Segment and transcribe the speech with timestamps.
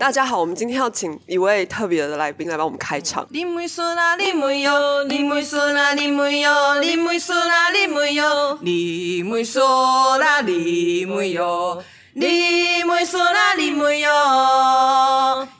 [0.00, 3.26] 大家好，我们今天要请一位特别的来宾来帮我们开场。
[3.28, 3.94] 你说，
[4.34, 5.66] 没有；你说，
[6.10, 7.34] 没有；你说，
[7.88, 10.18] 没有；你说，
[11.06, 11.82] 没有；
[12.14, 13.20] 你说，
[13.76, 14.10] 没有。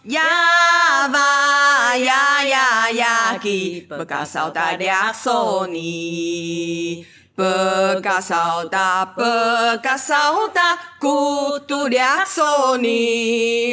[0.05, 0.23] 呀
[1.13, 3.39] 哇呀呀呀，
[3.87, 3.95] 不。
[7.37, 13.01] Pekasauta, pekasauta, kutu diaksoni.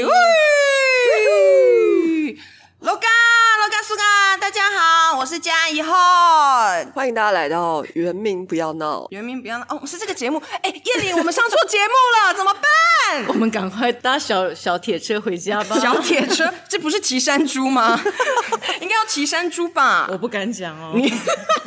[0.07, 1.19] Wih!
[2.79, 3.18] Lokal
[3.89, 5.91] 苏嘎，大家好，我是嘉怡浩。
[6.93, 10.39] 欢迎大家来到原名不要闹，原名不要闹哦，是这个节目。
[10.61, 13.25] 哎，叶玲，我们上错节目了， 怎么办？
[13.29, 15.75] 我们赶快搭小小铁车回家吧。
[15.79, 17.99] 小铁车，这不是骑山猪吗？
[18.79, 20.07] 应该要骑山猪吧？
[20.11, 20.93] 我不敢讲哦。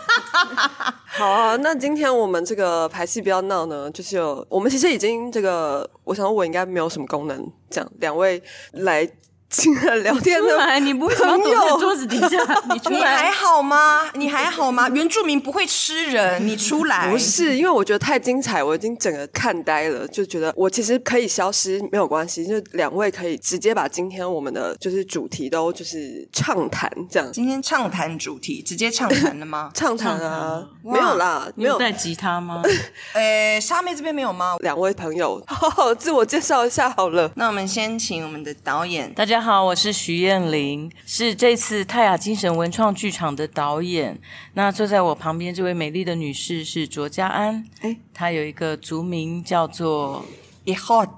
[1.19, 9.11] 好啊，那今天我们这个排戏不要闹呢，就是有我们其实已经这个，我想我应该没有什么功能，这样两位来。
[9.53, 12.39] 进来聊天的来，你不会躲在桌子底下？
[12.73, 14.11] 你出来，你还好吗？
[14.15, 14.89] 你还好吗？
[14.89, 17.11] 原住民不会吃人，你出来。
[17.11, 27.31] 不是，因为我觉得太精彩，我已经整个看呆了，就觉得我其实可以消失没有关系，就两位可以直接把今天我们的就是主题都就是畅谈这样。
[27.31, 29.71] 今天畅谈主题，直接畅谈了吗？
[29.75, 32.63] 畅谈啊，没有啦，没有带吉他吗？
[33.13, 34.57] 呃，沙妹这边没有吗？
[34.61, 37.31] 两位朋友，好好自我介绍一下好了。
[37.37, 39.42] 那我们先请我们的导演，大家。
[39.43, 44.17] 好，我是徐燕玲，是这次泰雅精神文创剧场的导演。
[44.55, 50.25] 那坐在我旁边这位美丽的女士是卓家安，哎，她有一个族名叫做
[50.65, 51.13] i h o t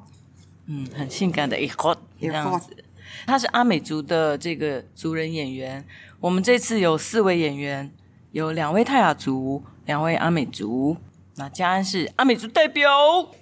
[0.69, 2.75] 嗯，很性感的 i h o t 这样子。
[3.27, 5.84] 她是阿美族的这个族人演员。
[6.19, 7.92] 我们这次有四位演员，
[8.33, 10.97] 有两位泰雅族，两位阿美族。
[11.37, 12.91] 那嘉安是阿美族代表。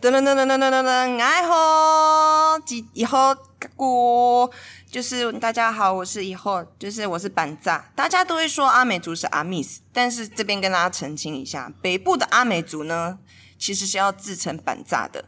[0.00, 2.58] 噔噔噔噔噔噔噔噔，爱好，
[2.92, 3.36] 以后。
[3.76, 4.50] 过
[4.90, 13.20] 就是大家好，我是以后就是我是板炸，大家都会说阿美族是阿密斯，但是这边跟大家澄清一下，北部的阿美族呢
[13.56, 15.26] 其实是要自称板炸的，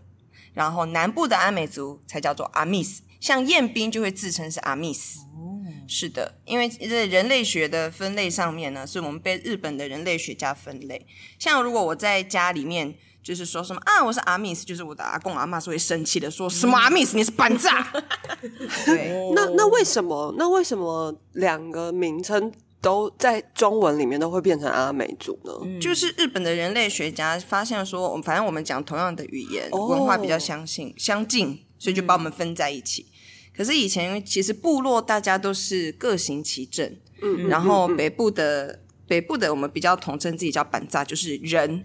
[0.53, 5.21] 然后南部的阿美族才叫做阿密斯，像彦兵就会自称是阿密斯。
[5.21, 5.53] 哦，
[5.89, 11.06] 是的，因为在人类学的分类上面呢，是我们被日本的人类学家分类，
[11.39, 12.95] 像如果我在家里面。
[13.25, 17.91] 就是说什么啊，我是阿密斯，就是我的阿公阿妈是会生气的，说什么阿密斯你是板炸。
[18.84, 20.34] 对，那那为什么？
[20.37, 22.53] 那为什么两个名称
[22.83, 25.81] 都在中文里面都会变成阿美族呢？
[25.81, 33.06] 就是日本的人类学家发现说，我们反正我们讲同样的语言，文化比较相信相近，所以就把我们分在一起。
[33.56, 41.82] 可是以前其实部落大家都是各行其政，嗯，然后北部的北部的我们比较统称自己叫板扎，就是人。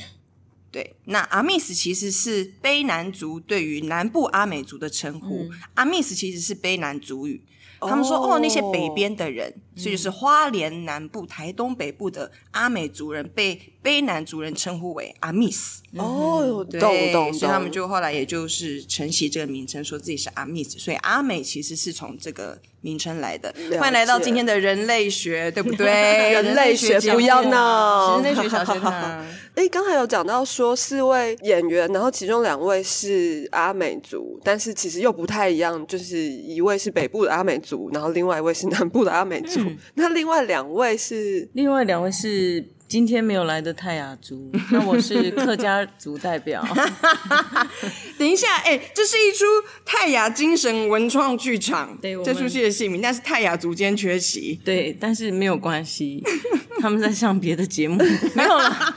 [0.72, 7.44] 对，那阿密斯其实是卑南族对于南部阿美族的称呼，阿密斯其实是卑南族语。
[7.82, 15.82] 他们说哦，那些北边的人，所以就是花莲南部、台东北部的阿美族人被卑南族人称呼为阿密斯。
[15.96, 20.78] 哦，对，所以他们就后来也就是承袭这个名称，说自己是阿密斯。
[20.78, 22.60] 所以阿美其实是从这个。
[22.82, 25.86] 名称来的，欢迎来到今天的人类学，对不对？
[26.32, 28.94] 人类学不要闹，人类学小学堂。
[29.54, 39.60] 哎，刚才有讲到说四位演员，然后其中两位是阿美族，但是其实又不太一样，就是一位是北部的阿美族，然后另外一位是南部的阿美族。
[39.96, 42.66] 那另外两位是，另外两位是。
[42.90, 46.66] 今天没有来的泰雅族， 那我是客家族代表。
[48.18, 49.46] 等一下，哎，这是一出
[49.86, 56.24] 泰雅精神文创剧场，对，这出戏的戏名，但是泰雅族今天缺席，对，但是没有关系，
[56.82, 58.04] 他们在上别的节目，
[58.34, 58.96] 没有了。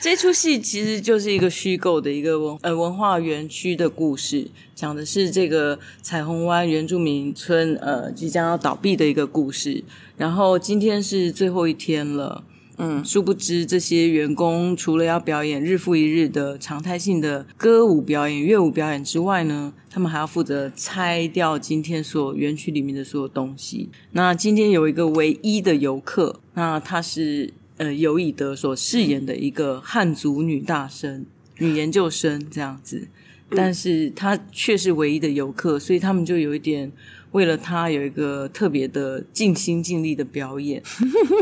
[0.00, 9.82] 这出戏其实就是一个虚构的一个文呃文化园区的故事，讲的是这个彩虹湾原住民村呃即将要倒闭的一个故事。
[10.16, 12.44] 然后今天是最后一天了。
[12.80, 23.88] 嗯，殊不知这些员工除了要表演日复一日的常态性的歌舞表演、乐舞表演之外呢，他们还要负责拆掉今天所园区里面的所有东西。
[24.12, 31.24] 那今天有一个唯一的游客，那他是呃尤以德所饰演的一个汉族女大生、
[31.56, 33.08] 女研究生这样子，
[33.50, 36.92] 但是她却是唯一的游客，所以他们就有一点。
[37.32, 40.82] 为了他有一个特别的尽心尽力的表演，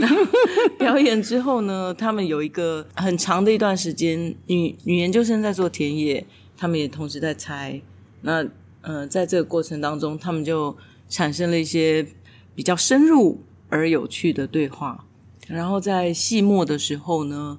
[0.76, 7.80] 表演之后呢，他们有一个很长的一段时间，女女研究生在做田野，他们也同时在猜。
[8.22, 8.44] 那
[8.82, 10.76] 呃，在这个过程当中，他们就
[11.08, 12.04] 产生了一些
[12.56, 15.05] 比较深入而有趣的对话。
[15.46, 17.58] 然后在戏末的时候呢，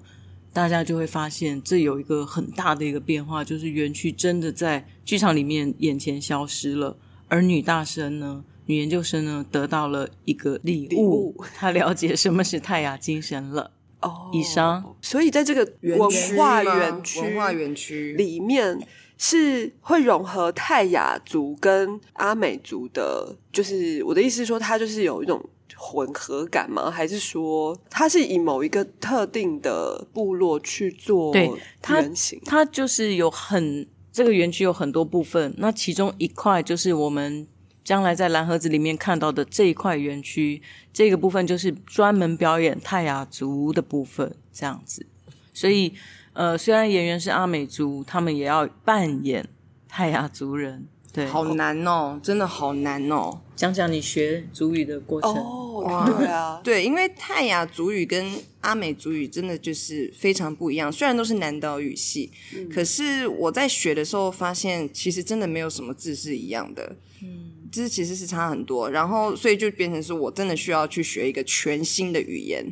[0.53, 6.97] 大家就会发现这有一个很大的一个变化，就是园区真的在剧场里面眼前消失了。
[7.27, 13.71] 而女大生呢，女研究生呢，得到了一个礼礼物她了解什么是泰雅精神了。
[13.99, 18.79] 哦以上，所以在这个文区化园区文化园区里面
[19.17, 25.43] 是会融合泰雅族跟阿美族的，就是我的意思是说，它就是有一种
[25.75, 26.89] 混合感吗？
[26.89, 32.41] 还是说它是以某一个特定的部落去做原型？
[32.45, 37.47] 它就是有很这个园区有很多部分，那其中一块就是我们
[37.83, 40.61] 将来在蓝盒子里面看到的这一块园区，
[40.91, 45.05] 这个部分就是专门表演泰雅族的部分，这样子。
[45.53, 45.93] 所以，
[46.33, 49.47] 呃，虽然演员是阿美族，他们也要扮演
[49.87, 50.87] 泰雅族人。
[51.17, 53.41] 对，好难哦，真的好难哦。
[53.55, 55.31] 讲讲你学族语的过程。
[55.31, 58.23] 哦，对啊， 对，因为泰雅族语跟
[58.61, 62.31] 阿美族语真的就是非常不一样，虽然都是南岛语系，
[62.71, 66.95] 可是我在学的时候发现，其实真的没有什么字是一样的。
[67.23, 72.63] 嗯，这其实是差很多，然后所以就变成是我真的需要去学一个全新的语言，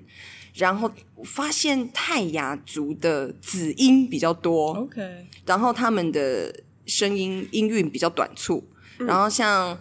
[0.53, 5.01] 然后我发现泰雅族的子音比较多，OK，
[5.47, 6.53] 然后他们的
[6.85, 8.63] 声音音韵比较短促，
[8.97, 9.77] 然后像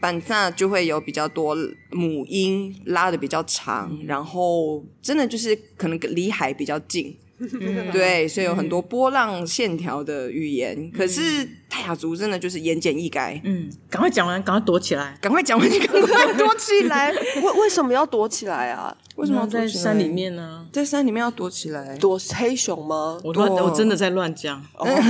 [0.00, 1.56] 板萨就会有比较多
[1.90, 7.16] 母音拉的比较长，然后真的就是可能离海比较近。
[7.90, 13.40] 对，所以有很多波浪线条的语言，可是泰雅族真的就是言简意赅。
[13.44, 15.16] 嗯，赶快讲完，赶快躲起来。
[15.20, 17.12] 赶快讲完，你赶快躲起来！
[17.12, 18.94] 为 为什么要躲起来啊？
[19.16, 20.08] 为什么要在山里？
[20.08, 20.66] 面呢？
[20.72, 23.18] 在山里面要躲起来，躲黑熊吗？
[23.22, 24.62] 我乱，我真的在乱讲。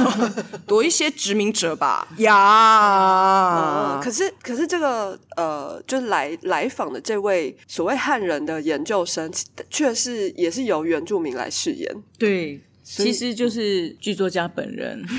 [0.67, 2.07] 躲一些殖民者吧。
[2.17, 11.95] 呃呀，可是，可是这个呃，就来来访的这位所谓汉人的研究生，其却是也是由原住民来饰演。
[12.19, 15.01] 对，以其实就是剧作家本人。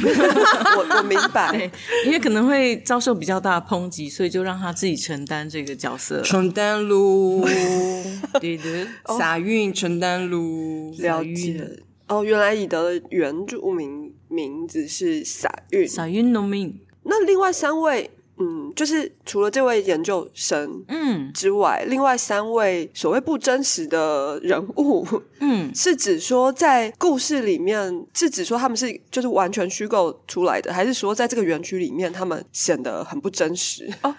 [0.78, 1.72] 我我明白对，，
[2.06, 6.22] 因为可能会遭受比较大的抨击，所以就让他自己承担这个角色。
[6.22, 7.46] 承担路。
[8.42, 8.88] 对的，
[9.18, 11.80] 撒运承担路，了解。
[12.08, 15.88] 哦，原来你的原住民名字是撒运。
[15.88, 18.12] 撒运农民，那另外三位，
[18.42, 25.06] 嗯，就是除了这位研究生嗯之外，另外三位所谓不真实的人物，
[25.40, 33.88] 嗯， 是指说在故事里面，是指说他们是就是完全虚构出来的，还是说在这个园区里面他们显得很不真实？
[34.02, 34.16] 哦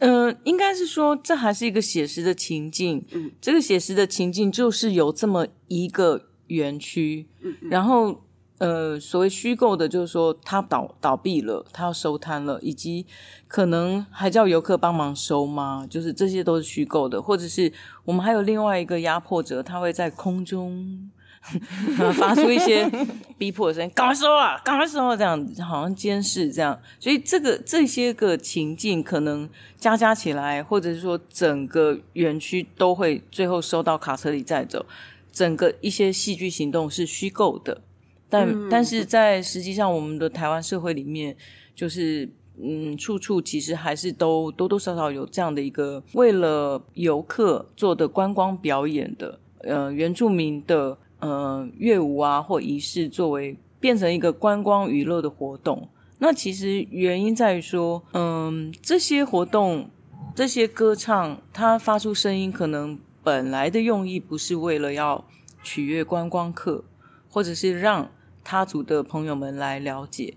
[0.00, 3.04] 呃，应该是说这还是一个写实的情境。
[3.12, 8.20] 嗯，这个写实的情境就是有这么一个园区，嗯然后
[8.58, 13.04] 呃，所谓虚构的，就是说它倒倒闭了，它要收摊了，以及
[13.48, 15.86] 可能还叫游客帮忙收吗？
[15.88, 17.72] 就是这些都是虚构的，或者是
[18.04, 21.10] 我们还有另外一个压迫者，他会在空中。
[22.18, 22.90] 发出一些
[23.38, 29.48] 逼迫的声音， 赶快收啊，赶快收啊，这样好像监视这样，所以这个这些个情境可能
[29.78, 34.84] 加加起来，或者是说整个园区都会最后收到卡车里载走，
[35.30, 37.80] 整个一些戏剧行动是虚构的，
[38.28, 41.36] 但、但是在实际上我们的台湾社会里面，
[41.74, 42.28] 就是
[42.60, 55.88] 嗯，处处其实还是都多多少少有这样的一个为了游客做的观光表演的，呃，原住民的呃乐舞啊或仪式作为变成一个观光娱乐的活动。
[56.18, 59.90] 那其实原因在于说，嗯，这些活动、
[60.34, 65.26] 这些歌唱，它发出声音，可能本来的用意不是为了要
[65.62, 66.84] 取悦观光客，
[67.28, 68.10] 或者是让
[68.48, 70.34] 他族的朋友们来了解，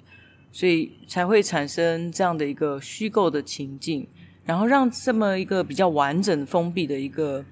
[0.51, 4.07] 所以才会产生这样的一个虚构的情境，
[4.45, 7.45] 然后让这么一个比较完整封闭的一个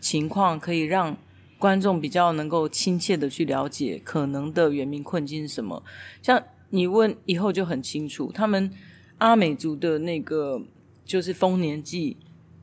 [0.00, 1.14] 情况，可以让
[1.58, 5.84] 观众比较能够亲切的去了解可能的原民困境是什么。
[6.22, 8.70] 像你问以后就很清楚，他们
[9.18, 10.62] 阿美族的那个
[11.04, 12.16] 就是丰年祭，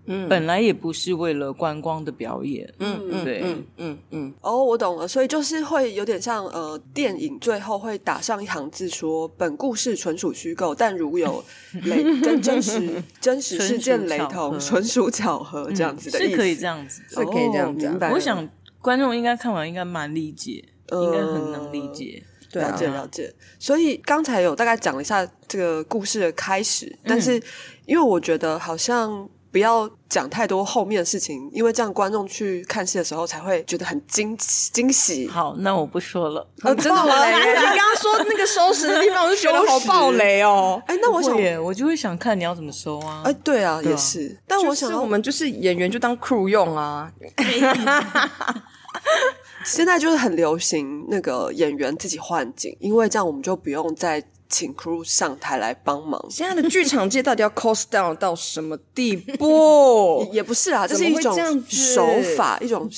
[0.07, 11.43] 嗯本来也不是为了观光的表演，嗯嗯对嗯嗯嗯，哦，我懂了，所以就是会有点像呃，电影最后会打上一行字说：“本故事纯属虚构，但如有
[11.85, 17.21] 雷跟真实 真实事件雷同，纯属巧合。”这样子的意思、是可以这样子的。
[17.21, 18.47] 是可以这样讲哦明白了我想
[18.81, 22.23] 观众应该看完应该蛮理解，呃应该很能理解。
[22.51, 23.33] 对啊了解了解。
[23.59, 27.41] 所以刚才有大概讲了一下这个故事的开始，但是
[27.85, 35.29] 因为我觉得好像不要讲太多后面的事情，因为这样观众去看戏的时候才会觉得很惊惊喜。
[35.29, 36.45] 好，那我不说了。
[36.63, 37.05] 哦，真的吗？
[37.31, 40.83] 你刚刚说那个收拾的地方，我就觉得好暴雷哦。
[40.87, 43.21] 哎，那我想，耶，我就会想看你要怎么收啊。
[43.23, 44.37] 哎，对啊，也是。
[44.45, 47.09] 但我想我们就是演员就当 crew 用啊，
[49.63, 54.21] 现在就是很流行那个演员自己换景，因为这样我们就不用再
[54.55, 56.25] 请 crew 上台来帮忙。
[56.29, 60.25] 现在的剧场界到底要 cost down 到什么地步？
[60.31, 61.35] 也不是啊，这是一种
[61.67, 62.07] 手
[62.37, 62.89] 法，一种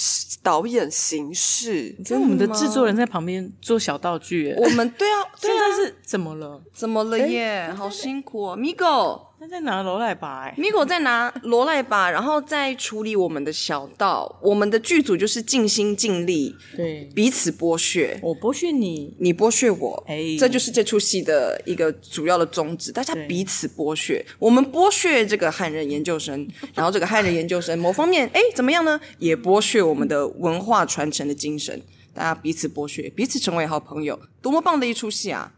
[0.44, 1.96] 导演形式。
[2.06, 6.62] 跟我们的制作人在旁边做小道具，哎我们对啊，对啊，现在是怎么了？
[6.76, 7.74] 怎么了耶？
[7.76, 9.27] 好辛苦哦，Migo。
[9.40, 10.46] 他在拿罗来吧？
[10.46, 14.40] 哎，Migo 在拿罗赖把，然后再处理我们的小道。
[14.42, 18.20] 我们的剧组就是尽心尽力，对，彼此剥削。
[18.24, 24.26] 我剥削你，你剥削我，哎这就是这出戏的一个主要的宗旨，大家彼此剥削。
[24.40, 29.00] 我们剥削这个汉人研究生， 然后这个汉人研究生某方面，哎，怎么样呢？
[29.20, 31.80] 也剥削我们的文化传承的精神。
[32.12, 35.54] 大家彼此剥削，彼此成为好朋友，多么棒的一出戏啊！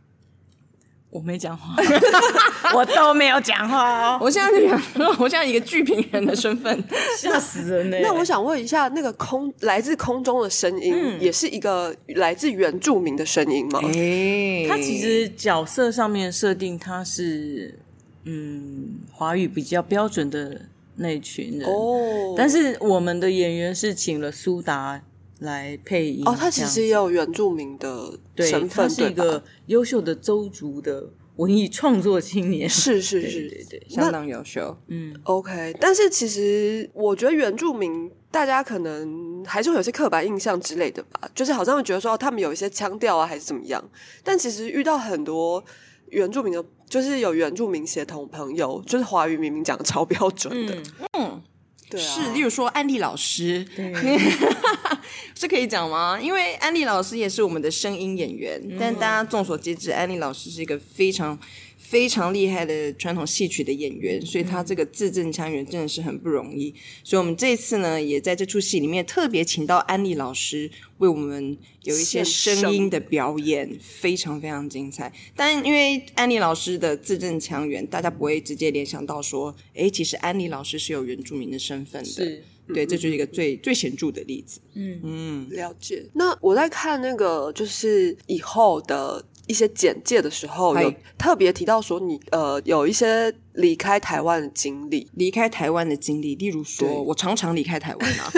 [1.09, 1.75] 我没讲话，
[2.75, 6.83] 我都没有讲话哦， 我现在是想说， 我现在一个剧评人的身份，
[7.17, 7.97] 吓死人呢。
[8.01, 11.19] 那我想问一下，那个空来自空中的声音，嗯。
[11.19, 13.79] 也是一个来自原住民的声音吗？
[13.85, 14.65] 哎。
[14.67, 17.79] 他其实角色上面设定他是
[18.25, 20.61] 嗯华语比较标准的
[20.97, 25.01] 那群人，哦，但是我们的演员是请了苏达
[25.39, 33.49] 来配音哦，他其实也有原住民的，身份，他是一个优秀的周族的文艺创作青年，是是是。
[33.49, 34.77] 对对，相当优秀。
[34.87, 35.15] 嗯。
[35.23, 43.83] OK，但是其实我觉得原住民大家可能还是会有些刻板印象之类的吧，就是好像会觉得说他们有一些腔调啊，还是怎么样。
[44.23, 45.63] 但其实遇到很多
[46.09, 50.75] 原住民的，就是有原住民协同朋友，就是华语明明讲的超标准的，
[51.17, 51.41] 嗯，
[51.89, 53.93] 对啊，是，例如说安利老师，对，
[55.35, 56.19] 是可以讲吗？
[56.21, 61.37] 因为安利老师也是我们的声音演员，但大家众所皆知，安利老师是一个非常
[61.89, 66.71] 非常厉害的传统戏曲的演员，所以他这个字正腔圆真的是很不容易。
[67.03, 70.69] 所以我们这次呢，也在这出戏里面特别请到安利老师
[70.99, 75.11] 为我们有一些声音的表演，非常非常精彩。
[75.35, 82.09] 但因为安利老师的字正腔圆，大家不会直接联想到说，哎，其实安利老师是有原住民的身份的。
[82.09, 84.59] 是对，这就是一个最最显著的例子。
[84.75, 86.05] 嗯嗯了解。
[86.13, 98.31] 那我在看那个就是以后的一些简介的时候，有特别提到说你呃有一些离开台湾的经历，离开台湾的经历，例如说，我常常离开台湾啊，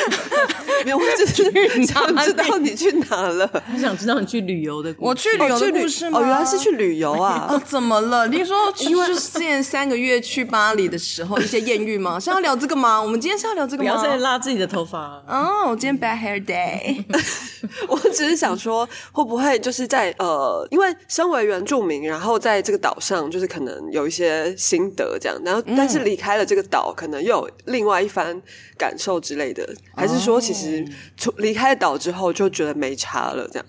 [0.84, 3.48] 没有，我只是想知道你去哪了。
[3.72, 6.18] 我想知道你去旅游的故事，我去旅游的故事吗？
[6.18, 7.46] 哦，原来是去旅游啊！
[7.50, 8.26] 哦，怎么了？
[8.28, 12.18] 你说，因为就是之前三个月去巴黎的时候，一些艳遇吗？
[12.18, 13.00] 是要聊这个吗？
[13.00, 13.90] 我们今天是要聊这个吗？
[13.90, 15.22] 不要再拉自己的头发。
[15.26, 17.04] 哦，我今天 bad hair day，
[17.88, 28.40] 我只是想说，会不会就是在呃，因为身为原住民，然后在这个岛上，就是可能有一些心得这样，然后但是离开了这个岛，可能又有另外一番
[28.78, 33.66] 感受之类的，还是说其实出离开岛之后就觉得没差了这样？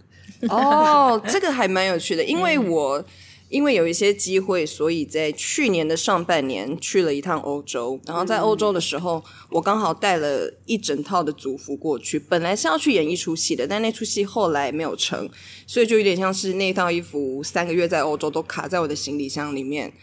[0.50, 3.06] 哦， 这个还蛮有趣的，因为我。
[3.48, 7.98] 因为有一些机会，所以在去年的上半年去了一趟欧洲。
[8.06, 12.18] 然后在欧洲的时候，我刚好带了一整套的族服过去。
[12.18, 15.30] 本来是要去演一出戏的，但那出戏后来没有成，
[15.68, 19.94] 所以就有点像是那套衣服三个月在欧洲都卡在我的行李箱里面。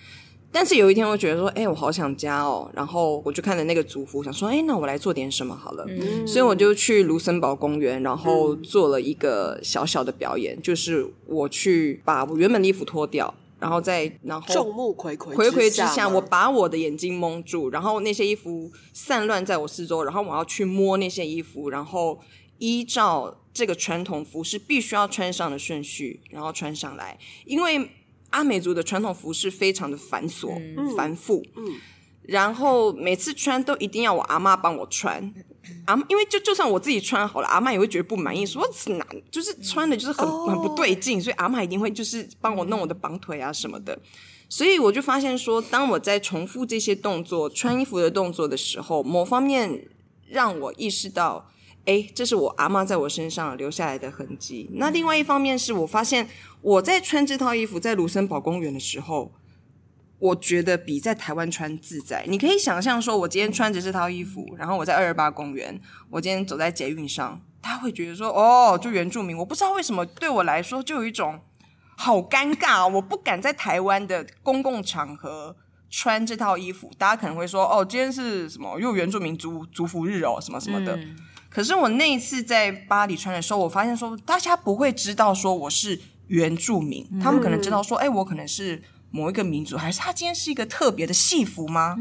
[0.53, 2.71] 但是有一天，我觉得说，哎、我好想家哦。
[2.75, 5.87] 然后我就看着那个族服，想说，哎、那我来做点什么好了。
[6.27, 22.21] 所以我就去卢森堡公园，然后做了一个小小的表演，就是我去把我原本的衣服脱掉，然后再然后众目睽睽睽睽之下我把我的眼睛蒙住，然后那些衣服散乱在我四周，然后我要去摸那些衣服，然后
[22.59, 27.19] 依照这个传统服饰必须要穿上的顺序，然后穿上来。
[27.47, 27.89] 因为
[28.33, 30.51] 阿美族的传统服饰非常的繁琐、
[30.97, 31.65] 繁复，嗯，
[32.23, 35.33] 然后每次穿都一定要我阿妈帮我穿。
[35.87, 43.97] 阿嬷因为就就算我自己穿好了，阿妈也会觉得不满意，说哪就是穿的就是很、很不对劲，所以阿妈一定会就是帮我弄我的绑腿啊什么的。
[44.49, 49.89] 所以我就发现说，当我在重复这些动作、穿衣服的动作的时候，某方面
[50.29, 51.49] 让我意识到，
[51.85, 54.71] 哎，这是我阿妈在我身上留下来的痕迹。
[54.75, 56.29] 那另外一方面是我发现，
[56.61, 59.33] 我在穿这套衣服在卢森堡公园的时候，
[60.19, 62.25] 我觉得比在台湾穿自在。
[62.29, 71.41] 你可以想象说，我今天穿着这套衣服，然后我在二二八公园，我今天走在捷运上，他会觉得说，哦，就原住民，我不知道为什么对我来说就有一种。
[71.95, 75.55] 好尴尬、我不敢在台湾的公共场合
[75.89, 76.91] 穿这套衣服。
[76.99, 78.81] 大家可能会说：“哦，今天是什么？
[78.81, 80.99] 又原住民族族服日哦，什么什么的。
[81.53, 91.97] 可是我那一次在巴黎穿的时候，我发现说，大家不会知道说我是原住民，他们可能知道说，哎，我可能是某一个民族，还是他今天是一个特别的戏服吗？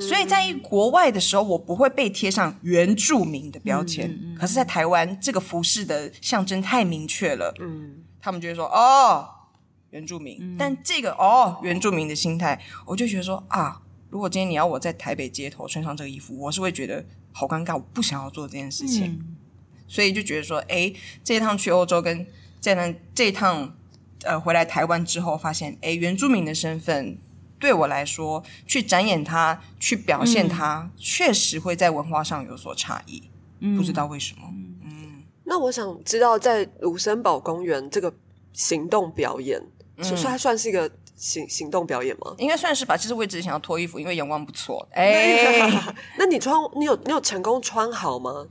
[0.00, 4.18] 所以在国外的时候，我不会被贴上原住民的标签。
[4.38, 9.30] 可是，在台湾，这个服饰的象征太明确了，嗯，他们就会说：“哦。”
[9.90, 17.02] 原住民，但这个哦原住民的心态，我就觉得说啊，如果今天你要我在台北街头穿上这个衣服，我是会觉得
[17.38, 19.36] 好尴尬，我不想要做这件事情，
[19.86, 20.90] 所以就觉得说，哎，
[21.22, 22.26] 这一趟去欧洲跟
[22.62, 23.76] 这趟这一趟
[24.22, 27.18] 呃回来台湾之后，发现哎原住民的身份
[27.58, 33.22] 对我来说，去展演它，去表现它，确实会在文化上有所差异，
[33.76, 34.48] 不知道为什么。
[34.82, 35.22] 嗯。
[35.44, 38.10] 那我想知道，在卢森堡公园这个
[38.54, 39.62] 行动表演，
[40.00, 42.34] 其实它算是一个行行动表演吗？
[42.38, 42.96] 应该算是吧。
[42.96, 44.86] 其实我一直想要脱衣服，因为阳光不错。
[44.92, 45.82] 哎，
[46.18, 48.46] 那你穿，你有你有成功穿好吗？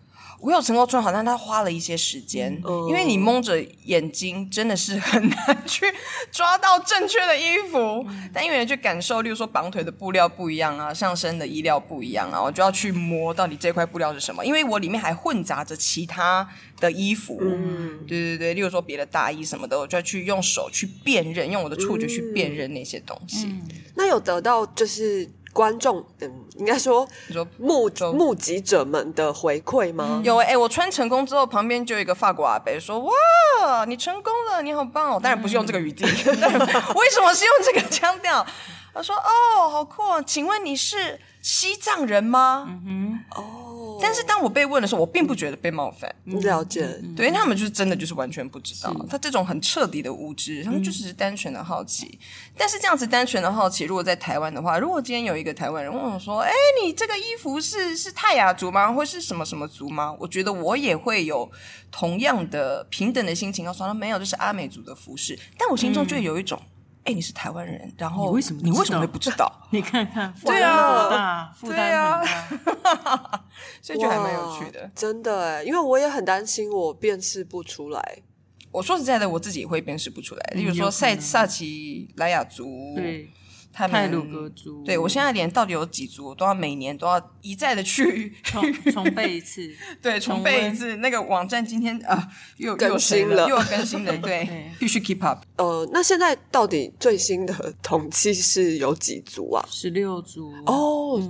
[0.45, 5.83] 我有成功穿好，但他花了一些时间，因为你蒙着眼睛，真的是很难去
[6.31, 8.05] 抓到正确的衣服。
[8.31, 14.45] 但因为去感受，例如说绑腿的布料不一样啊，上身的衣料不一样啊，我就要去摸到底这块布料是什么。
[14.45, 16.47] 因为我里面还混杂着其他
[16.79, 23.49] 的衣服，嗯，对对对，例如说别的大衣什么的，我就要去用手去辨认，用我的触觉去辨认那些东西。
[23.95, 25.27] 那有得到就是。
[25.55, 30.19] 观众，嗯，应该说，你说目目击者们的回馈吗？
[30.21, 38.45] 有哎，我穿成功之后，旁边就有一个法国阿伯说：“哇，你成功了，你好棒哦！”当然不是用这个语境， 为什么是用这个腔调？
[38.93, 40.21] 他说：“哦，好酷！
[40.25, 43.64] 请问你是西藏人吗？”嗯哼，哦。
[44.01, 46.13] 但是当我被问的时候，我并不觉得被冒犯。
[46.41, 48.93] 了解，对他们就是真的就是完全不知道。
[49.09, 52.19] 他这种很彻底的无知，他们就只是单纯的好奇。
[52.57, 56.51] 但是这样子单纯的好奇，如果在台湾的话，如果今天有一个台湾人问我说：“哎，
[56.83, 58.91] 你这个衣服是是泰雅族吗？
[58.91, 61.49] 或是什么什么族吗？”我觉得我也会有
[61.91, 65.37] 同样的平等的心情，告诉他没有，这是阿美族的服饰。
[65.57, 66.61] 但我心中就有一种。
[67.05, 69.51] 哎，你是台湾人，然后你为什么你为什么会不知道？
[69.71, 73.43] 你看看， 对啊，负担很大，
[73.81, 74.89] 所以就还蛮有趣的。
[74.95, 78.17] 真的哎，因为我也很担心我辨识不出来。
[78.71, 80.43] 我说实在的，我自己也会辨识不出来。
[80.53, 82.95] 例如说，塞萨奇莱雅族。
[83.75, 88.63] 泰鲁格族，对我现在连到底有几族，都要每年都要一再的去重
[88.93, 89.69] 重背一次，
[90.01, 90.95] 对，重背一次。
[90.97, 95.43] 那个网站今天啊又更新了，又更新了， 对，必须 keep up。
[95.57, 99.65] 呃，那现在到底最新的统计是有几族啊？
[99.69, 101.21] 十六族哦。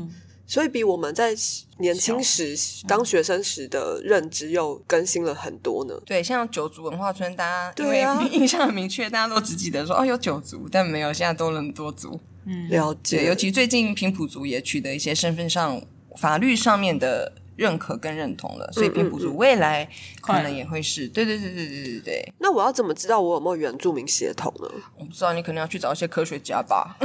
[0.47, 1.34] 所以比我们在
[1.79, 2.55] 年轻时
[2.88, 5.95] 当学生时的认知又更新了很多呢。
[6.05, 12.19] 对，像九族文化村，大家因为印象很明确，大家都只记得说哦有九族，但没有现在多了很多族。
[12.45, 13.25] 嗯，了解。
[13.25, 15.81] 尤其最近平埔族也取得一些身份上、
[16.17, 17.34] 法律上面的。
[17.58, 22.34] 认可跟认同了，所以平埔族未来可能也会是对对对对对对对。
[22.38, 24.69] 那我要怎么知道我有没有原住民血统呢？
[24.97, 26.97] 我不知道，你可能要去找一些科学家吧。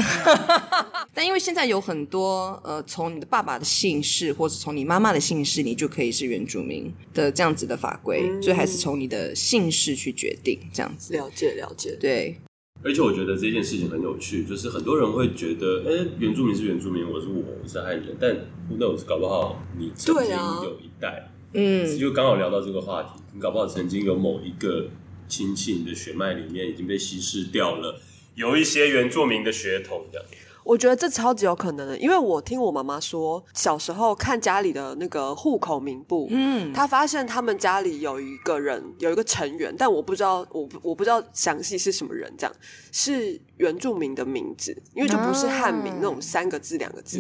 [1.15, 11.13] 但因为现在有很多呃，从你的爸爸的姓氏，或者从你妈妈的姓氏，你就可以是原住民的这样子的法规，所以还是从你的姓氏去决定这样子。
[11.15, 12.37] 了解了解，对。
[12.83, 18.35] 而且我觉得这件事情很有趣，就是很多人会觉得，哎，原住民是原住民，我是我，我是汉人，但
[18.79, 20.33] 那我是搞不好你曾经
[20.65, 24.87] 有一代，嗯，就刚好聊到这个话题，你搞不好曾经有某一个
[25.29, 28.01] 亲戚你的血脉里面已经被稀释掉了，
[28.35, 30.27] 有一些原住民的血统这样。
[30.71, 42.57] 我觉得这超级有可能的，因为我听我妈妈说，小时候看家里的那个户口名簿，嗯，她发现他们家里有一个人，有一个成员，但我不知道，我我不知道详细是什么人，这样
[42.93, 47.19] 是原住民的名字，因为就不是汉名那种三个字两个字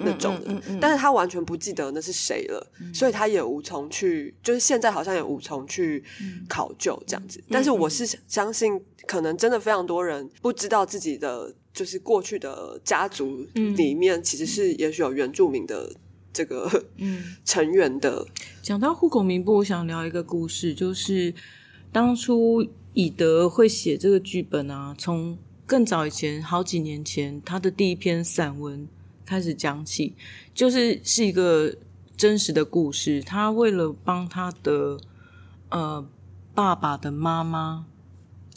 [0.00, 6.04] 那种的，但是他完全不记得那是谁了，所以他也无从去，就是现在好像也无从去
[6.46, 11.54] 考究这样子，但是我是相信，可能真的非常多人不知道自己的。
[11.72, 15.92] 就是过去的家族里面，其实是也许有原住民的
[16.32, 16.68] 这个
[17.44, 18.26] 成员的。
[18.60, 21.32] 讲到户口名簿，我想聊一个故事，就是
[21.92, 28.88] 当初以德会写这个剧本啊，从更早以前，好几年前，他的第一篇散文
[29.24, 30.14] 开始讲起，
[30.52, 31.74] 就是是一个
[32.16, 33.22] 真实的故事。
[33.22, 34.98] 他为了帮他的
[35.68, 36.04] 呃
[36.52, 37.86] 爸爸的妈妈。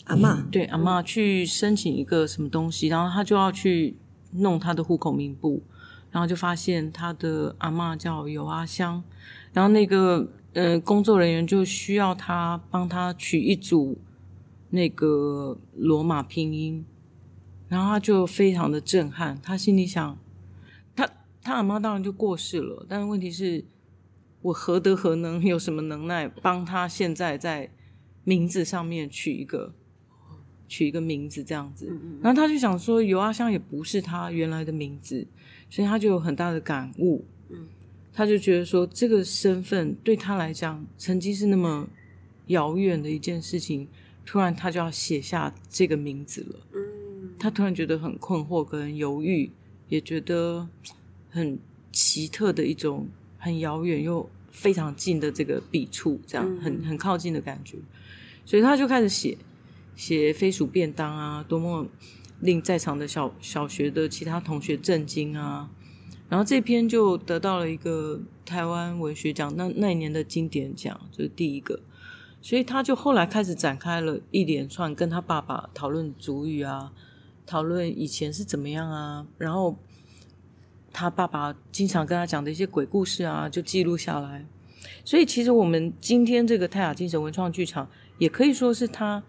[0.06, 3.96] 阿妈对阿妈去申请一个什么东西，然后他就要去
[4.32, 5.64] 弄他的户口名簿，
[6.12, 9.02] 然后就发现他的阿妈叫尤阿香，
[9.54, 13.98] 然后那个呃工作人员就需要他帮他取一组
[14.72, 16.86] 那个罗马拼音，
[17.70, 20.18] 然后他就非常的震撼，他心里想，
[20.94, 21.10] 他
[21.42, 23.64] 他阿妈当然就过世了，但是问题是，
[24.42, 27.72] 我何德何能，有什么能耐帮他现在在
[28.26, 29.74] 名字上面取一个？
[30.74, 31.86] 取一个名字这样子，
[32.20, 35.24] 然后他就想说尤阿香也不是他原来的名字，
[35.70, 37.24] 所以他就有很大的感悟。
[37.50, 37.68] 嗯，
[38.12, 41.88] 他就觉得说这个身份对他来讲曾经是那么
[42.48, 43.88] 遥远的一件事情，
[44.26, 46.60] 突然他就要写下这个名字了。
[46.74, 49.52] 嗯，他突然觉得很困惑跟犹豫，
[49.90, 50.68] 也觉得
[51.30, 51.60] 很
[51.92, 53.08] 奇特的一种
[53.38, 57.78] 很遥远又非常近的这个笔触，这样很很靠近的感觉。
[58.44, 59.38] 所以他就开始写
[59.96, 61.88] 写飞鼠便当啊，多么
[62.40, 65.70] 令在场的小小学的其他同学震惊啊！
[66.30, 71.80] 然后这篇就得到了一个台湾文学奖，那那一年的经典奖，就是第一个。
[72.42, 76.92] 所以他就后来开始展开了一连串跟他爸爸讨论主语啊，
[77.46, 79.78] 讨论以前是怎么样啊，然后
[80.92, 84.46] 他爸爸经常跟他讲的一些鬼故事啊，就记录下来。
[85.06, 89.24] 所以其实我们今天这个泰雅精神文创剧场，也可以说是他，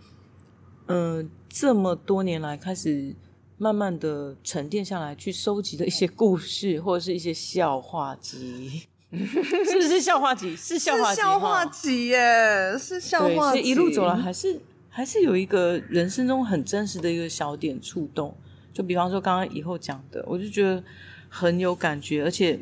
[0.87, 3.15] 嗯，这么多年来开始
[3.57, 8.87] 慢慢的沉淀下来，去收集的一些故事或者是一些笑话集。
[9.15, 10.57] 是不是笑话集？
[10.57, 13.61] 是笑话集，笑话集耶，是笑话集。
[13.61, 18.37] 一路走来，还是还是有一个人生中很真实的一个小点触动。
[18.73, 20.83] 就比方说刚刚以后讲的，我就觉得
[21.29, 22.25] 很有感觉。
[22.25, 22.59] 而且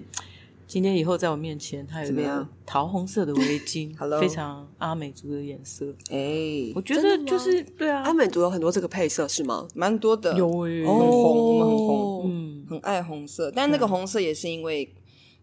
[0.72, 5.94] 今天以后在我面前，他有一个桃红色的围巾， 非常阿美族的颜色。
[6.08, 9.68] 哎，我觉得就是对啊，阿美族有很多这个配色是吗？
[9.74, 13.50] 蛮多的，有很红，很红，嗯，很爱红色。
[13.50, 14.94] 但那个红色也是因为。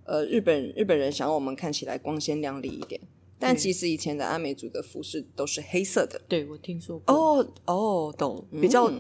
[0.06, 3.00] 呃，日本日本人想要我们看起来光鲜亮丽一点，
[3.38, 6.20] 但其实以前的阿美族的服饰都是黑色的。
[6.28, 7.14] 对，我听说过。
[7.14, 8.44] 哦哦，懂。
[8.60, 8.92] 比较，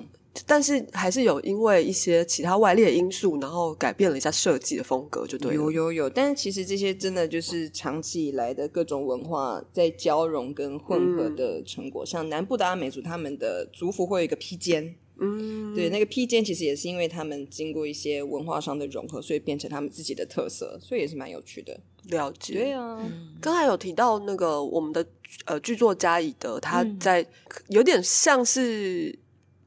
[0.45, 5.55] 但是还是有因为一些其他外力的因素，然后改变了一下设计的风格，就对。
[5.55, 12.05] 有有有，但是其实这些真的就是长期以来的各种文化在交融跟混合的成果。
[12.05, 14.95] 像南部的阿美族，他们的族服会有一个披肩。
[15.21, 21.77] 嗯，对，那个披肩其实也是因为他们经过一些文化上的融合，所以变成他们自己的特色，所以也是蛮有趣的。
[22.03, 22.97] 了解，对啊。
[23.41, 25.05] 刚才有提到那个我们的
[25.43, 27.25] 呃剧作家乙德，他在
[27.67, 29.13] 有点像是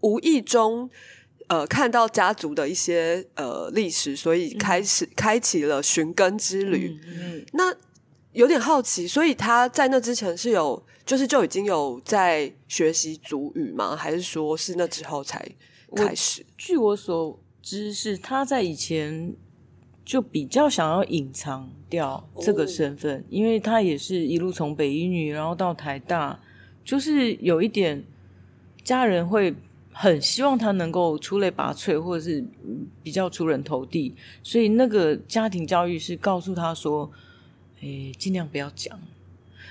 [0.03, 0.89] 无意中
[1.49, 6.97] 呃看到家族的一些呃历史，所以开始开启了寻根之旅。
[7.07, 7.75] 嗯，那
[8.33, 10.81] 有点好奇，所以他在那之前是有。
[11.05, 13.97] 就是就已经有在学习族语吗？
[13.97, 15.45] 还是说是那之后才
[15.97, 16.47] 开始？
[16.57, 19.35] 据我所知，是他在以前
[20.05, 26.39] 就比较想要隐藏掉这个身份，因为他也是一路从北一女，然后到台大，
[26.85, 28.05] 就是有一点
[28.85, 29.53] 家人会
[29.93, 32.45] 很希望他能够出类拔萃，或者是
[33.03, 37.11] 比较出人头地，所以那个家庭教育是告诉他说
[37.83, 38.99] ：“哎，尽量不要讲。”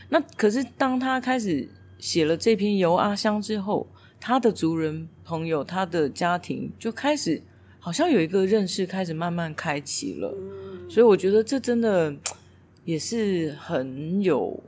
[0.10, 3.88] 那可是，当他开始写了这篇《游阿香》之后，
[4.20, 7.42] 他的族人朋友、他的家庭就开始
[7.80, 10.36] 好像有一个认识，开始慢慢开启了。
[10.90, 12.14] 所以我觉得这真的
[12.84, 14.62] 也是很有、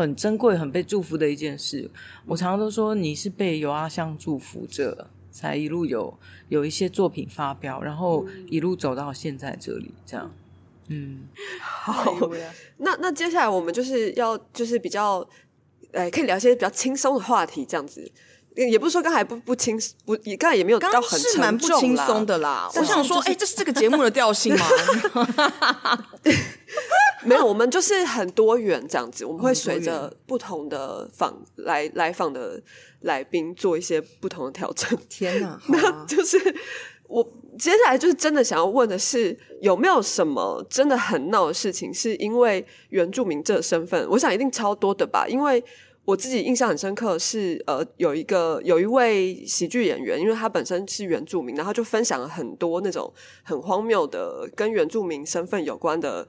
[0.00, 1.90] 很珍贵、很被祝福的一件事。
[2.26, 10.32] 我常常都说，你是被尤阿香祝福着，才一路有有一些作品发表，然后一路走到现在这里，这样。
[10.88, 11.20] 嗯，
[11.62, 12.16] 好，
[12.78, 15.24] 那那接下来我们就是要就是比较，
[15.92, 18.10] 哎，可以聊一些比较轻松的话题，这样子，
[18.54, 22.68] 也不是说刚才不不轻不，也刚才也没有到很是蛮不轻松的啦。
[22.74, 24.66] 我想说，哎，这是这个节目的调性吗？
[27.24, 32.60] 没有，我们就是很多元这样子，我们会随着不同的访来来访的
[33.00, 34.98] 来宾做一些不同的调整。
[35.08, 36.38] 天哪， 那就是
[37.08, 37.26] 我。
[37.58, 44.08] 接下来就是真的想要问的是，有没有什么真的很闹的事情，是因为原住民这个身份？
[44.08, 45.26] 我想一定超多的吧。
[45.28, 45.62] 因为
[46.04, 56.26] 我自己印象很深刻，是呃，有一个有一位喜剧演员，因为他本身是原住民，然后就分享了很多那种很荒谬的跟原住民身份有关的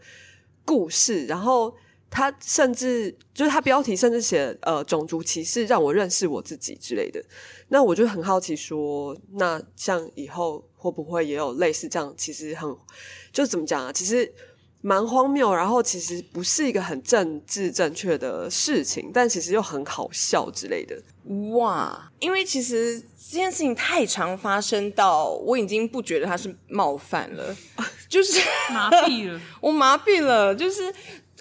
[0.66, 1.74] 故事，然后。
[2.14, 7.24] 他甚至就是他标题甚至写呃种族歧视让我认识我自己之类的，
[7.70, 12.14] 那我就很好奇说，那像以后会不会也有类似这样？
[12.18, 12.70] 其实很
[13.32, 13.94] 就怎么讲啊？
[13.94, 14.30] 其实
[14.82, 20.96] 蛮荒谬，然后其实不是一个很政治正确的事情，但其实又很好笑之类的。
[21.56, 22.12] 哇！
[22.20, 27.56] 因为其实这件事情太常发生到我已经不觉得他是冒犯了，
[28.10, 28.40] 就是
[28.72, 30.94] 麻痹了，我麻痹了，就是。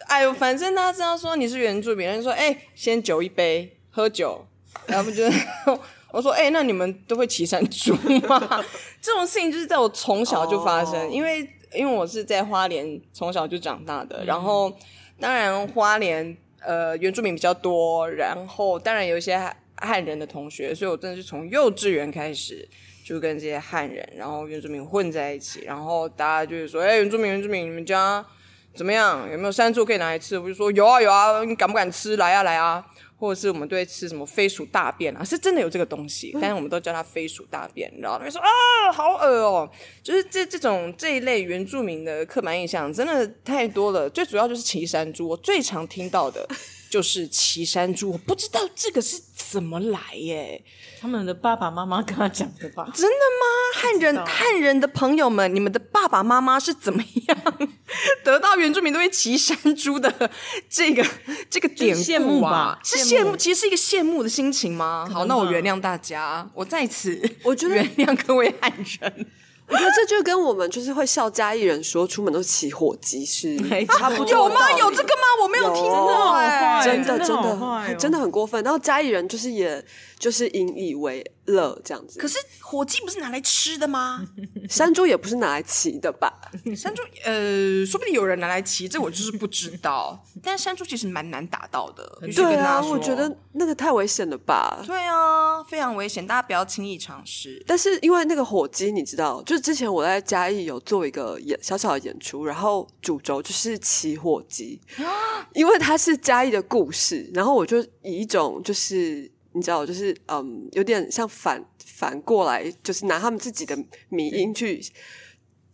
[0.06, 4.44] 哎呦，反正他知道说你是原住民，人说哎，先酒一杯，喝酒，
[4.86, 5.22] 然后不就
[6.10, 7.94] 我说哎，那你们都会骑山猪
[8.26, 8.64] 吗？
[9.00, 14.72] 这种事情就是在我从小就发生，因为因为我是在花莲从小就长大的，然后
[15.18, 19.38] 当然花莲呃原住民比较多，然后当然有一些
[19.76, 22.68] 汉人的同学，所以我真的是从幼稚园开始
[23.04, 28.24] 就跟这些汉人，然后原住民混在一起，然后大家就是说哎，原住民原住民，你们家。
[28.72, 29.28] 怎么样？
[29.28, 30.38] 有没有山猪可以拿来吃？
[30.38, 32.16] 我就说有啊有啊，你敢不敢吃？
[32.16, 32.86] 来啊来啊！
[33.20, 39.70] 或者是我们都会吃什么飞鼠大便啊，是真的有这个东西，但是我们都叫它飞鼠大便，然后他们说啊，好恶哦，
[40.02, 46.48] 就是这这种这一类原住民的刻板印象真的太多了，最主要就是岐山猪，我最常听到的。
[46.90, 50.60] 就是岐山猪，我不知道这个是怎么来耶。
[51.00, 52.90] 他们的爸爸妈妈跟他讲的吧？
[52.92, 53.80] 真的吗？
[53.80, 57.68] 汉人汉人的朋友们，你们的爸爸妈妈是怎么样
[58.24, 60.30] 得到原住民都会骑山猪的
[60.68, 61.04] 这个
[61.50, 62.78] 这个典故吧？
[62.84, 65.08] 是羡慕，其实是一个羡慕的心情吗？
[65.12, 69.26] 好，那我原谅大家，我在此我觉得 原谅各位汉人。
[69.72, 74.28] 我觉得这就跟我们就是会笑嘉义人说出门都是骑火鸡是差不多。
[74.28, 74.68] 有吗？
[74.72, 75.22] 有这个吗？
[75.44, 76.36] 我没有听过，
[76.82, 78.60] 真的真的真的很过分。
[78.64, 79.80] 然后嘉义人就是也
[80.20, 81.24] 就是引以为。
[81.46, 84.24] 乐这样子，可是火鸡不是拿来吃的吗？
[84.70, 86.32] 山猪也不是拿来骑的吧？
[86.76, 90.24] 山猪呃，说不定有人拿来骑，这我就是不知道。
[90.44, 94.80] 但山猪其实蛮难打到的，对啊，我觉得那个太危险了吧？
[94.86, 97.60] 对啊，非常危险，大家不要轻易尝试。
[97.66, 104.80] 但是因为那个火鸡，你知道，就是之前我在嘉义有做一个演小小的演出，然后主轴就是骑火鸡，
[105.52, 109.28] 因为它是嘉义的故事，然后我就以一种就是。
[109.52, 113.76] 你知道，就是嗯，有点像反反过来，就是拿他们自己的
[114.08, 114.80] 迷音去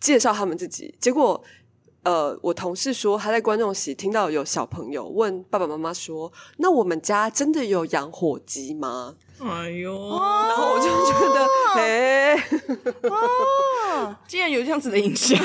[0.01, 0.95] 介绍他们自己。
[1.01, 1.43] 结果，
[2.07, 12.35] 呃，我同事说他在观众席听到有小朋友问爸爸妈妈说：“那我们家真的有养火鸡吗？”哎呦，然后我就觉得，哎，
[13.97, 15.37] 啊， 竟然有这样子的印象，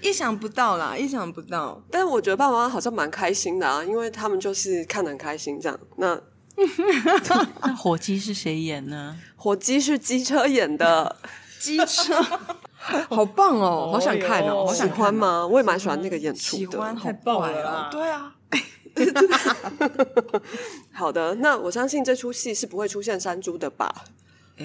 [0.00, 1.78] 意想不到啦，意想不到。
[1.90, 5.78] 但是我觉得爸爸妈妈好像蛮开心的啊，因为他们就是看得很开心这样。
[5.98, 6.18] 那
[7.62, 9.18] 那火鸡是谁演呢？
[9.36, 11.16] 火鸡是机车演的，
[11.60, 12.14] 机车
[13.08, 15.46] 好棒哦，好想看哦，好喜欢吗？
[15.46, 18.34] 我也蛮喜欢那个演出的，喜欢，太棒了，对啊。
[20.92, 24.04] 好的，那我相信这出戏是不会出现山猪的吧？
[24.58, 24.64] 哎，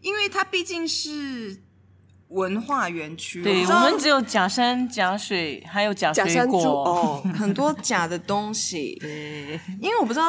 [0.00, 1.60] 因为它毕竟是
[2.28, 8.96] 文化园区，对我们只有假山、假水，还有假水果哦，很多假的东西。
[9.00, 10.26] 对，因为我不知道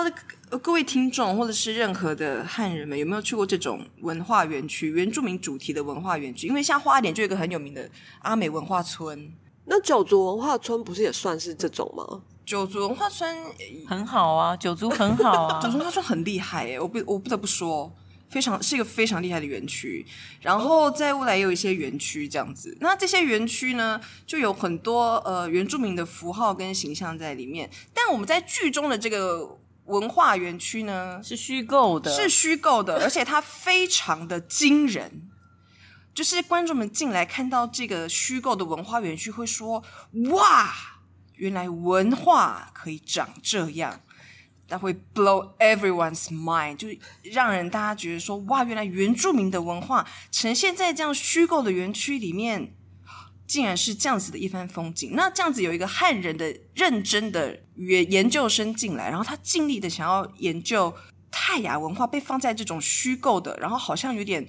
[0.62, 6.48] 各位听众或者是任何的汉人们有没有去过这种文化园区、原住民主题的文化园区？
[6.48, 9.34] 因为像花莲就有一个很有名的阿美文化村。
[9.66, 12.22] 那九族文化村不是也算是这种吗？
[12.46, 13.36] 九族文化村
[13.86, 17.92] 很好啊，九族很好啊， 九族文化村很厉害哎，我不我不得不说，
[18.30, 20.06] 非常是一个非常厉害的园区。
[20.42, 27.70] 然后在未来也有一些园区这样子，那这些园区呢，就有很多呃原住民的符号跟形象在里面。
[27.94, 35.30] 但我们在剧中的这个文化园区呢，是虚构的，是虚构的，而且它非常的惊人。
[36.14, 39.84] 就是观众们进来看到这个虚构的文化园区，会说
[40.34, 40.74] ：“哇，
[41.36, 44.02] 原来文化可以长这样。”
[44.68, 46.88] 它会 blow everyone's mind，就
[47.24, 52.74] 让人大家觉得说：“哇，原来原住民的文化呈现在这样虚构的园区里面，
[53.48, 60.94] 竟然是这样子的一番风景。”那这样子有一个汉人的认真的研研究生进来，然后他尽力的想要研究
[61.32, 64.48] 泰雅文化，被放在这种虚构的，然后好像有点。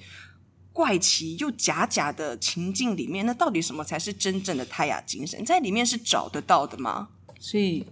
[0.70, 5.44] 怪奇又假假的情境里面，那到底什么才是真正的泰雅精神？
[5.44, 7.08] 在里面是找得到的吗？
[7.40, 7.84] 所以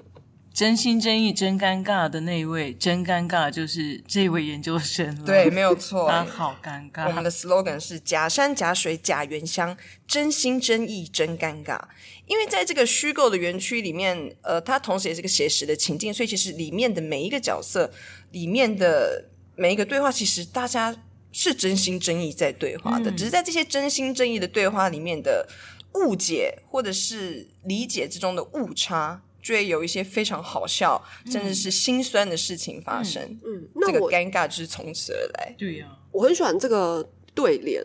[0.56, 5.26] 真心真意真尴尬的那一位，真尴尬就是这位研究生了。
[5.26, 7.06] 对，没有错，他好尴尬。
[7.06, 9.76] 我们的 slogan 是假山假水假原乡，
[10.08, 11.78] 真心真意真尴尬。
[12.24, 17.92] 因为在这个虚构的园区里面，呃，它同时也是个写实的情境，所以其实里面的每一个角色，
[18.30, 20.96] 里面的每一个对话，其实大家。
[21.38, 25.46] 是真心真意在对话的，只是在这些真心真意的对话里面的
[25.92, 33.22] 误解或者是理解之中的误差，就会有一些非常好笑，甚至是心酸的事情发生。
[33.44, 35.54] 嗯，这个尴尬就是从此而来。
[35.56, 37.80] 对呀，我很喜欢这个对联，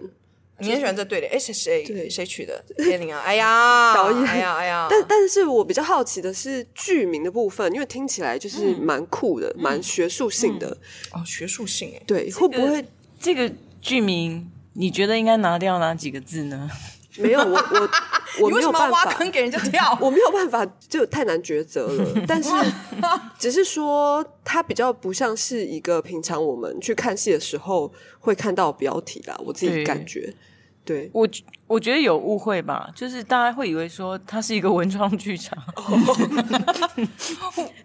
[0.58, 1.32] 你很喜欢这对联？
[1.32, 2.64] 哎，谁谁谁取的？
[2.78, 3.20] 天灵啊！
[3.26, 4.88] 哎呀， 导演，哎呀，哎呀！
[4.90, 10.76] 但但是我比较好奇的是剧名的部分，因为听起来就是蛮酷的，蛮学术性的。
[11.12, 12.84] 哦，学术性哎，对，会不会？
[13.20, 16.68] 这个剧名，你觉得应该拿掉哪几个字呢？
[17.18, 17.90] 没有，我我
[18.46, 22.06] 我没有办法挖坑给人家跳， 我没有办法，就太难抉择了。
[22.28, 22.50] 但是，
[23.38, 29.36] 只是说它比较不像是一个平常我们去看戏的时候会看到标题啦。
[29.40, 30.34] 我自己感觉，
[30.86, 31.28] 对我
[31.68, 35.58] 我觉得有误会吧，就是大家会以为说它是一个文创剧场。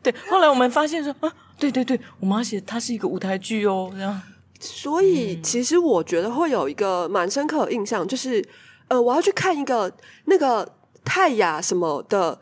[0.03, 4.21] 对，后来我们发现说啊，对对对，我妈写它是一个舞台剧哦，这样。
[4.59, 8.43] 所以，其实我觉得会有一个蛮深刻的印象，就是，
[8.89, 9.93] 呃，我要去看一个
[10.27, 10.69] 那个
[11.05, 12.39] 泰雅什么的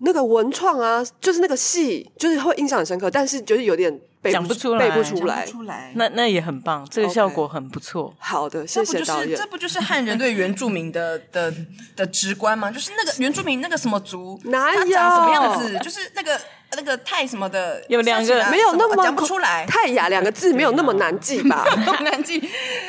[0.00, 5.92] 那个文创啊，就是那个戏，就是会印象很深刻，但是就是有点讲不出来，背不出来，出来。
[5.94, 8.14] 那那也很棒，这个效果很不错。
[8.18, 9.38] 好的，谢谢导演。
[9.38, 11.52] 这不就是汉人对原住民的 的
[11.96, 12.70] 的直观吗？
[12.70, 15.78] 就是那个原住民那个什么族，哪有什么样子？
[15.78, 16.38] 就是那个。
[16.76, 21.64] 那个泰什么的有两个没有那么讲不出来，泰雅两个字没有那么难记吧？
[22.02, 22.38] 难记，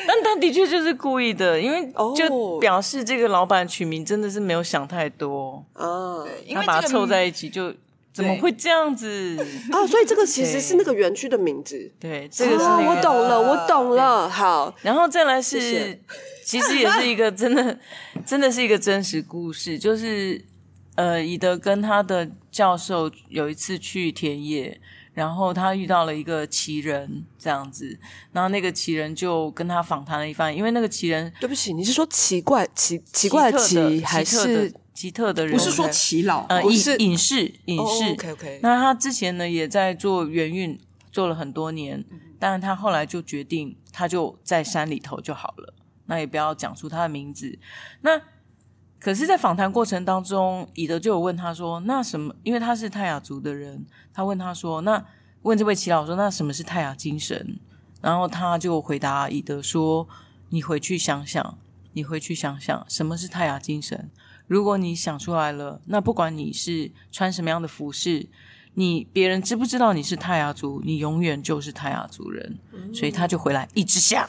[0.06, 7.74] 但他的确就是故意的，因为就表示这个老板取名真的是没有想太多啊，他把它凑在一起，就
[8.14, 9.38] 怎么会这样子
[9.72, 9.88] 啊？
[9.88, 14.30] 所以这个其实是那个园区的名字，对，这个是我懂了，我懂了。
[14.30, 15.98] 好，然后再来是，
[16.46, 17.80] 其实也是一个真的，
[18.26, 20.46] 真的是一个真实故事，就是。
[21.00, 24.82] 呃，伊德跟他的教授有一次去田野，
[25.14, 27.98] 然后他遇到了一个奇人，这样子，
[28.34, 35.56] 然后那个奇人就跟他访谈了一番，因为那个奇人，对不起，你是说奇怪奇奇怪的奇还是奇特的人？
[35.56, 38.60] 不是说奇老，呃，隐隐士隐士，OK OK。
[38.62, 40.78] 那他之前呢也在做圆运，
[41.14, 42.04] 做了很多年，
[42.38, 45.74] 但是他后来就决定，他就在山里头就好了，
[46.08, 47.58] 那也不要讲出他的名字，
[48.02, 48.22] 那。
[49.00, 52.36] 可是，在访谈过程当中，以德就有问他说：“那什么？
[52.44, 55.06] 因为他是泰雅族的人，他问他说：‘那
[55.44, 57.58] 问这位齐老说，那什么是泰雅精神？’
[58.02, 60.06] 然后他就回答以德说
[60.50, 61.58] ：‘你回去想想，
[61.94, 64.12] 你回去想想，什么是泰雅精神？
[64.48, 68.28] 如果你想出来了，那不管你是穿什么样的服饰。’”
[68.80, 70.82] 你别人知不知道你是泰雅族？
[70.86, 72.58] 你永远就是泰雅族人，
[72.94, 74.26] 所以他就回来一直想，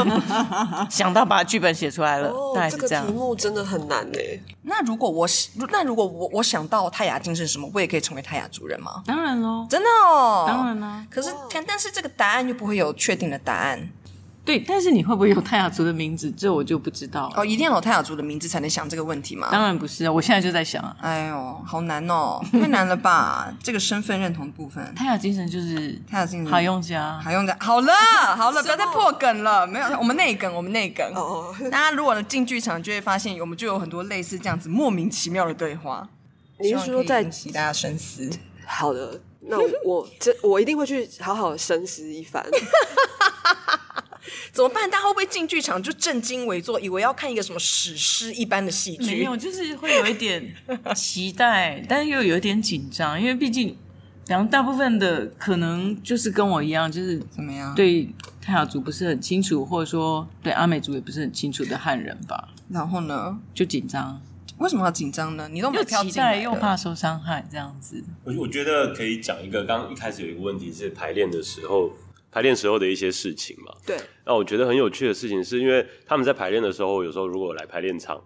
[0.88, 2.32] 想到把剧本写出来了。
[2.70, 4.18] 这个题目真的很难呢。
[4.62, 5.28] 那如果我
[5.70, 9.02] 那如果我我想到泰雅精神什么，我也可以成为泰雅族人吗？
[9.04, 11.06] 当然喽，真的哦，当然啦。
[11.10, 11.30] 可是
[11.66, 13.90] 但是这个答案又不会有确定的答案。
[14.50, 16.28] 对，但是你会不会有泰雅族的名字？
[16.32, 17.34] 这我就不知道了。
[17.36, 19.46] 哦，一定要有泰雅族的名字才能想这个问题吗？
[19.52, 20.82] 当然不是啊，我现在就在想。
[21.00, 23.54] 哎呦，好难哦，太难了吧？
[23.62, 27.56] 这个身份认同部分，泰雅精神就是泰雅精神，好用家，好用家。
[27.60, 27.92] 好了，
[28.36, 29.64] 好了，不要再破梗了。
[29.64, 31.06] 没有，我们内梗，我们内梗。
[31.14, 36.08] 哦，大家如果进剧场，就会发现我们就有很多类似这样子莫名其妙的对话。
[36.58, 38.28] 你是说在引起大家深思？
[38.66, 42.44] 好的，那我这我一定会去好好深思一番。
[44.52, 44.90] 怎么办？
[44.90, 49.16] 大家会不会进剧场就正襟危坐，以为要看一个什么史诗一般的戏剧？
[49.16, 50.54] 没有，就是会有一点
[50.94, 53.76] 期待，但又有一点紧张，因为毕竟，
[54.26, 57.74] 然后大部分的可能就是跟我一样，就是怎么样？
[57.74, 58.08] 对
[58.40, 62.48] 泰雅族不是很清楚，或者说对阿美族也不是很清楚的汉人吧？
[62.68, 63.38] 然后呢？
[63.54, 64.20] 就紧张。
[64.58, 65.48] 为什么要紧张呢？
[65.50, 68.04] 你都没有期待，又怕受伤害，这样子。
[68.24, 71.92] 我我觉得可以讲一个，刚刚一开始有一个问题是排练的时候。
[72.32, 73.96] 排练时候的一些事情嘛，对。
[74.24, 78.22] 那我觉得很有趣的事情，是因为他们在排练的时候，有时候如果来排练场，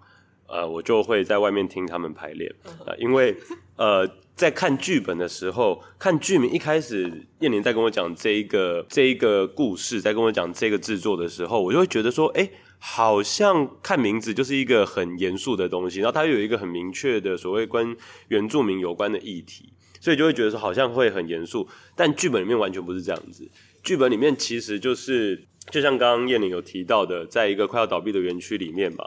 [0.46, 2.92] 呃，我就会在外面听他们排练啊。
[2.98, 3.34] 因为
[3.76, 17.96] 呃，在看剧本的时候，看剧名一开始，燕玲在跟我讲这一个这一个故事，在跟我讲这个制作的时候，我就会觉得说，哎，好像看名字就是一个很严肃的东西，然后它有一个很明确的所谓跟
[18.28, 23.50] 原住民有关的议题，所以就会觉得说好像会很严肃，但剧本里面完全不是这样子。
[23.84, 29.04] 剧本里面其实就是，就像刚刚燕玲有提到的，在一个快要倒闭的园区里面嘛，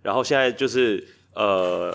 [0.00, 1.04] 然后现在就是
[1.34, 1.92] 呃，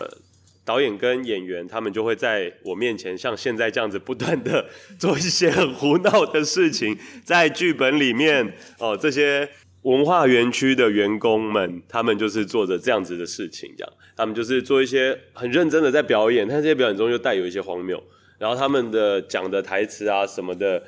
[0.65, 4.65] 导演跟演员他们就会在我面前像现在这样子不断的
[4.99, 9.49] 做一些很胡闹的事情，在剧本里面哦，这些
[9.83, 18.03] 文化园区的员工们，他们就是做着这样子的事情，这样，他们就是做一些很认真的在表演，但这些表演中又带有一些荒谬，
[18.37, 20.83] 然后他们的讲的台词啊什么的。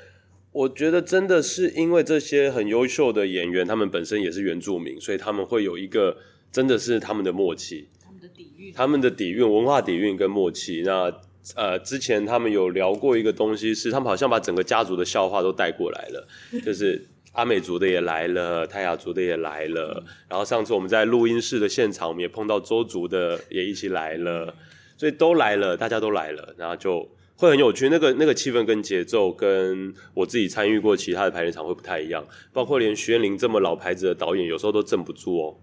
[0.52, 6.18] 我觉得真的是因为这些很优秀的演员，他们本身也是原住民，所以他们会有一个
[6.52, 10.82] 真的是他们的默契，他们的底蕴，他们的底蕴、文化底蕴跟默契。
[10.84, 11.14] 那
[11.56, 16.28] 呃，之前他们有聊过一个东西，是他们好像把整个家族的笑话都带过来了，
[16.66, 20.04] 就是阿美族的也来了，泰雅族的也来了。
[20.28, 24.56] 然后上次我们在录音室的现场，我们也碰到周族的也一起来了，
[24.98, 27.08] 所以都来了，大家都来了，然后就。
[27.39, 32.22] 会很有趣，那个那个气氛跟节奏，跟我自己参与过其他的排练场会不太一样。
[32.51, 35.55] 包括连徐彦霖这么老牌子的导演，有时候都镇不住哦，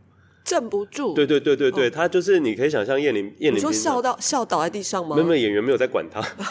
[0.42, 1.12] 镇不住。
[1.12, 5.14] 对对对对对，他就是你可以想象燕玲燕玲，你说笑到笑倒在地上吗？
[5.16, 6.48] 没有演员没有在管他， 这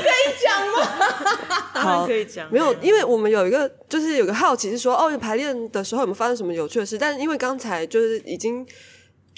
[0.00, 0.80] 可以讲吗？
[1.78, 2.50] 好，可以讲。
[2.50, 6.96] 没有，因为我们有一个就是有个好奇是说，哦，排练的时候有没有发生什么有趣的事？
[6.96, 8.66] 但是因为刚才就是已经。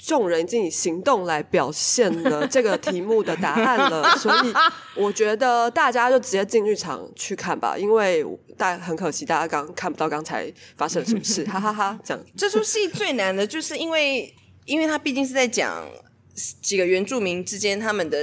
[0.05, 4.53] 众人已经以行动来表现了这个题目的答案了， 所以
[4.95, 8.25] 我觉得大家就直接进剧场去看吧，因为
[8.57, 11.97] 大很可惜大家刚看不到刚才发生了什么事， 哈哈哈！
[12.03, 14.33] 这样这出戏最难的就是因为，
[14.65, 15.87] 因为它毕竟是在讲
[16.61, 18.17] 几个原住民之间他们的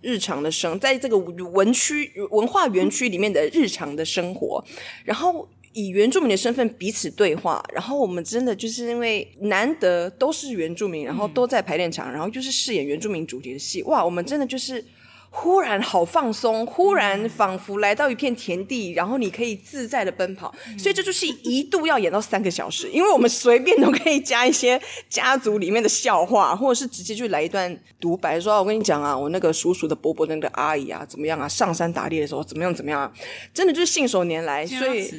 [0.00, 4.64] 日常的生，在这个文区文化园区里面的日常的生活，
[5.04, 5.46] 然后。
[5.78, 14.84] 以原住民的身份彼此对话，然后我们真的就是因为难得都是原住民，然后都在排练场，然后就是饰演原住民主题的戏，哇，我们真的就是
[15.30, 33.12] 忽然好放松，忽然仿佛来到一片田地，然后你可以自在的奔跑，所以这就是一度要演到三个小时，因为我们随便都可以加一些家族里面的笑话，或者是直接就来一段独白，说我跟你讲啊，我那个叔叔的伯伯那个阿姨啊，怎么样啊，上山打猎的时候怎么样怎么样啊，
[33.54, 35.12] 真的就是信手拈来，所以。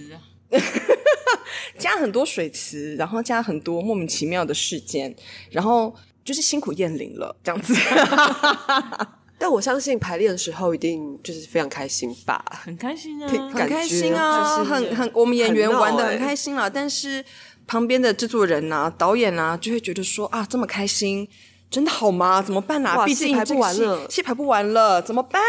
[1.78, 5.16] 加很多水池，然后加很多莫名其妙的事件，
[5.52, 5.96] 然后
[6.26, 7.74] 就是辛苦燕玲了，这样子。
[9.42, 16.70] 但我相信排练的时候一定就是非常开心吧，很开心啊，很开心啊，很很我们演员玩的很开心了。
[16.70, 17.24] 但是
[17.66, 21.26] 旁边的制作人啊、导演啊，就会觉得说啊，这么开心，
[21.70, 22.42] 真的好吗？
[22.42, 23.06] 怎么办啊？
[23.06, 25.42] 毕竟排不完了，戏排不完了，怎么办？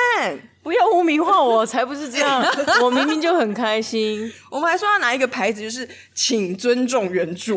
[0.63, 2.45] 不要污名化我，才不是这样！
[2.85, 4.31] 我明明就很开心。
[4.51, 7.57] 我们还说要拿一个牌子，就是请尊重原著，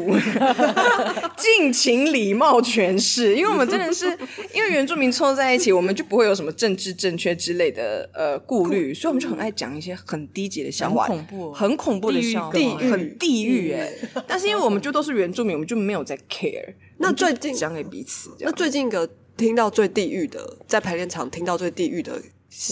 [1.36, 3.36] 尽情礼貌诠释。
[3.36, 4.06] 因为我们真的是
[4.56, 12.58] 因为原住民凑在一起，我们就不会有什么政治正确之类的呃顾虑，所以我们就很爱讲一些很低级的笑话，恐怖、很恐怖的笑话，
[12.90, 13.92] 很地狱哎。
[14.26, 16.74] 但是因为我们就都是原住民，我们就没有在 care。
[17.04, 22.14] 那最近讲给彼此，那最近一个听到最地狱的，在排练场听到最地狱的。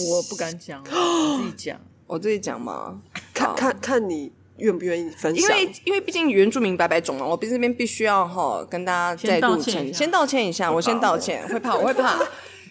[0.08, 3.00] 我不敢讲， 我自己讲，我自己讲嘛？
[3.34, 5.60] 看看看你愿不愿意分享？
[5.60, 12.18] 因为因为毕竟原住民白白种嘛，我这边必须要哈跟大家再度歉，先道歉一下，我先道歉， 会怕我会怕，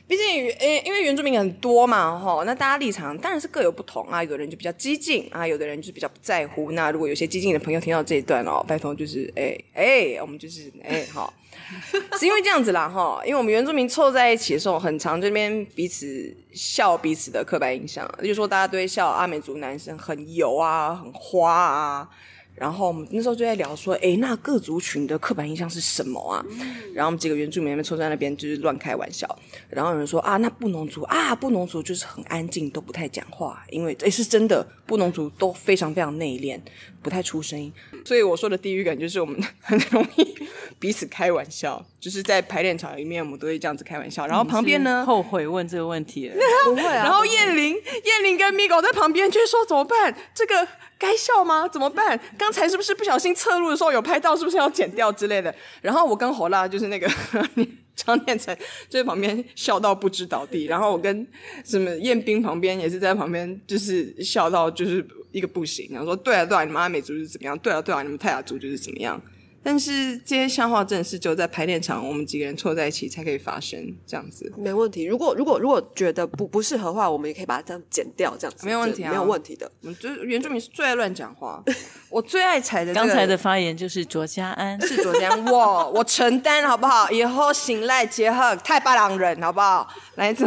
[0.07, 6.71] 毕竟诶因为原住民很多嘛哈，那大家立场当然是各有不同啊，有的人就比较激进啊，有的人就是比较不在乎。
[6.73, 11.33] 那如果有些激进的朋友听到这一段哦，拜托就是哎哎，我们就是哎好。
[12.19, 22.09] 是因为这样子啦，哈，因为我们原住民凑在一起的时候，很常这边彼此笑彼此的刻板印象，就说大家都会笑阿美族男生很油啊，很花啊。
[22.55, 26.45] 然后我们那时候就在聊说，哎，那各族群的刻板印象是什么啊？
[26.93, 29.27] 然后我们几个原住民那边凑在那边就是乱开玩笑。
[29.67, 36.59] 然后有人说啊，那布农族啊，布农族就是很安静，都不太讲话，因为哎是真的，布农族都非常非常内敛，
[37.01, 37.73] 不太出声音。
[38.05, 40.37] 所以我说的地域感就是我们很容易
[40.77, 44.27] 彼此开玩笑，就是在排练场里面我们都会这样子开玩笑。
[44.27, 46.31] 然后旁边呢，后悔问这个问题，
[46.65, 47.05] 不会啊。
[47.05, 50.15] 然后燕玲、燕玲跟咪狗在旁边就说怎么办？
[50.35, 50.67] 这个。
[51.01, 51.67] 该笑吗？
[51.67, 52.19] 怎么办？
[52.37, 54.35] 刚才是不是不小心侧录的时候有拍到？
[54.35, 55.53] 是不是要剪掉之类的？
[55.81, 57.09] 然后我跟火辣就是那个
[57.95, 58.55] 张念成
[58.87, 61.27] 就在旁边笑到不知倒地，然后我跟
[61.65, 67.57] 什么彦斌旁边也是在旁边就是笑到就是一个不行，然后说对啊对啊，你们阿美族是怎么样？
[67.59, 69.19] 对啊对啊，你们泰雅族就是怎么样？
[69.63, 74.51] 但是这些笑话真的是只有在排练场，我们几个人凑在一起才可以发生这样子。
[74.57, 75.03] 没问题。
[75.03, 79.71] 如果如果如果觉得不不适合的话，我们也可以把它这样剪掉，这样子没有问题啊，没有问题的。
[79.81, 81.63] 我们就原住民是最爱乱讲话，
[82.09, 82.93] 我最爱踩的。
[82.93, 87.09] 刚才的发言就是卓家安，是卓家安，我我承担好不好？
[87.11, 89.87] 以后醒来结合太巴郎人好不好？
[90.15, 90.45] 来自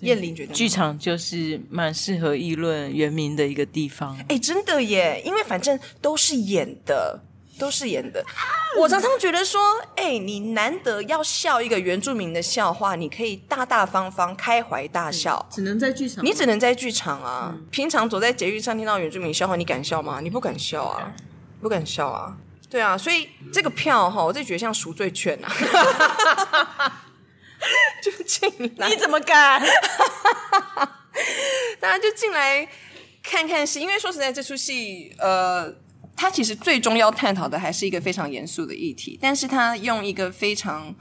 [0.00, 4.18] 燕玲觉得剧场就是蛮适合议论原名的一个地方。
[4.28, 7.20] 哎，真的耶，因为反正都是演的，
[7.58, 8.24] 都是演的。
[8.78, 9.60] 我常常觉得说，
[9.96, 15.44] 哎，你难得要笑一个原住民的笑话，你可以大大方方、开怀大笑。
[15.50, 17.54] 只能在剧场，你只能在剧场啊。
[17.70, 20.20] 平常走在捷运上听到原住民笑话，你敢笑吗？
[20.20, 21.12] 你不敢笑啊，
[21.60, 22.36] 不敢笑啊。
[22.70, 25.52] 对啊，所以这个票哈，我己觉得像赎罪券啊。
[28.02, 29.60] 就进来，你怎么敢？
[31.80, 32.66] 大家就进来
[33.22, 35.74] 看看戏，因为说实在，这出戏呃，
[36.16, 40.94] 它其实最终要探讨的还是一个非常严肃的议题，但是它用一个非常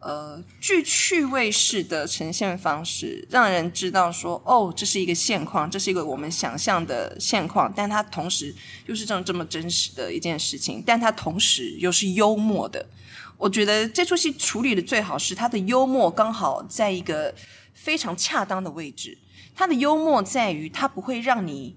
[0.00, 8.54] 呃具趣味式的呈现方式，让人知道说，哦，这是一个现况，这是一个我们想象的现况，但它同时
[8.86, 12.86] 又是这种这么真实的一件事情，但它同时又是幽默的。
[13.38, 17.34] 我觉得这出戏处理的最好是他的幽默刚好在一个
[17.72, 19.16] 非常恰当的位置。
[19.54, 21.76] 他的幽默在于他不会让你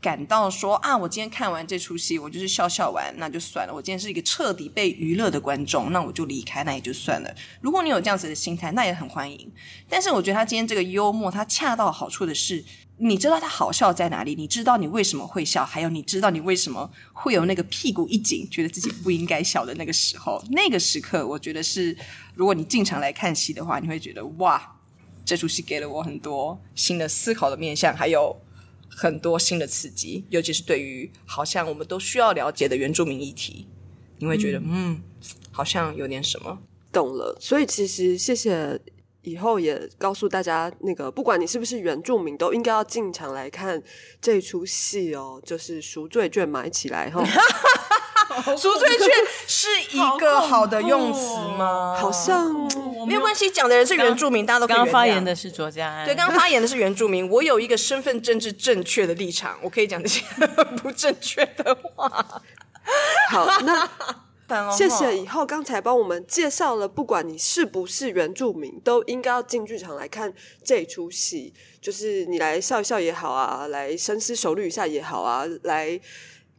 [0.00, 3.74] 感到说啊，我今天看完这出戏，我就是笑笑完那就算了。
[3.74, 7.34] 我今天是一个彻底被娱乐的观众，那我就离开，那也就算了。
[7.60, 9.52] 如果你有这样子的心态，那也很欢迎。
[9.88, 12.64] 但是我觉得他今天这个幽默，他恰到好处的是。
[13.04, 14.36] 你知道他好笑在哪里？
[14.36, 15.64] 你知道你为什么会笑？
[15.64, 20.40] 还有你知道你为什么会有那个屁股一紧，觉得自己不应该笑的那个时候？
[20.50, 21.96] 那个时刻，我觉得是，
[22.36, 24.76] 如果你进场来看戏的话，你会觉得哇，
[25.24, 28.40] 这出戏给了我很多新的思考的面向，还有
[28.88, 33.66] 很多新的刺激，尤其是对于好像我们都需要了解的原住民议题，
[34.18, 35.02] 你会觉得嗯，
[35.50, 36.56] 好像有点什么。
[36.92, 37.36] 懂了。
[37.40, 38.80] 所以其实谢谢。
[39.22, 43.80] 以后也告诉大家，那个不管你是不是原住民，都应该要进场来看
[44.20, 45.40] 这出戏哦。
[45.44, 47.22] 就是赎罪券买起来哈，
[48.56, 49.08] 赎罪券
[49.46, 51.96] 是一个好的用词吗？
[51.96, 52.52] 好像
[53.06, 57.28] 没有关系，讲的人是原住民，大家都刚刚发言的是卓家安，对，刚刚发言的是原住民。
[57.30, 60.24] 我有一个身份政治正确的立场，我可以讲这些
[60.82, 62.42] 不正确的话。
[63.30, 63.88] 好，那。
[64.70, 70.32] 谢谢，以后刚才帮我们介绍了，不管你是不是原住民，都应该要进剧场来看
[70.64, 71.52] 这出戏。
[71.80, 76.00] 就是你来笑一笑也好啊，来深思熟虑一下也好啊，来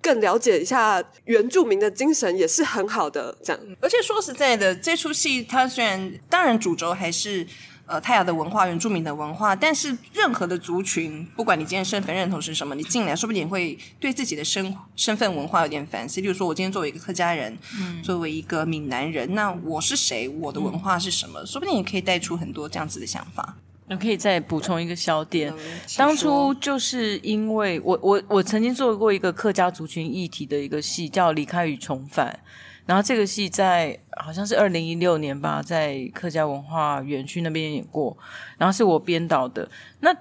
[0.01, 3.37] 更了解一下原住民的精神也是很好的。
[3.43, 7.47] 这样，而且说实在的，这出戏它虽然当然主轴还是。
[7.93, 16.19] 呃，泰雅的文化、原住民的文化，但是任何的族群，不管你今天身份认同是什么，你进来说不定会对自己的身身份文化有点反思。
[16.19, 20.27] 例如说，我今天作为一个客家人，嗯作为一个闽南人，那我是谁？
[20.27, 21.45] 我的文化是什么？
[21.45, 23.57] 说不定也可以带出很多这样子的想法。
[23.89, 25.53] 我可以再补充一个小点，
[25.95, 32.39] 当初就是因为我我我曾经做过一个客家族群议题的一个戏，叫《离开与重返》。
[32.85, 38.17] 然后这个戏在好像是二零一六年吧，在客家文化园区那边演过，
[38.57, 39.69] 然后是我编导的。
[40.01, 40.13] 那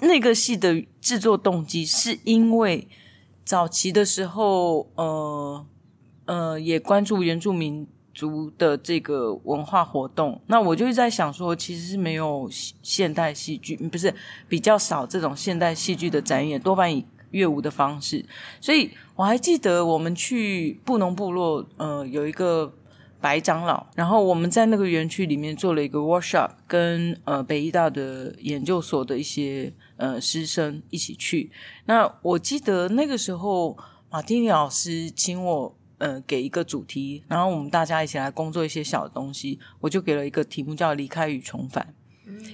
[0.00, 2.88] 那个戏的制作动机是因为
[3.44, 5.66] 早期的时候，呃
[6.26, 10.40] 呃，也关注原住民族的这个文化活动。
[10.46, 12.48] 那我就在想说，其实是没有
[12.82, 14.12] 现代戏剧，不是
[14.48, 17.06] 比较少这种现代戏剧的展演，多半以。
[17.30, 18.24] 乐舞的方式，
[18.60, 22.72] 所以我还记得我们去布农部落，呃，有一个
[23.20, 31.50] 白长老，然后我们在那个园区里面做了一个 workshop，跟呃北医大的研究所的一些呃师生一起去。
[31.86, 33.76] 那我记得那个时候，
[34.08, 41.92] 马丁尼老师请我呃给一个主题，然后我们大家一起来工作一些小的东西，我就给了一个题目叫“离开与重返”。